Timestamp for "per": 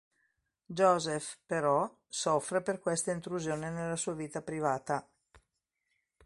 2.63-2.79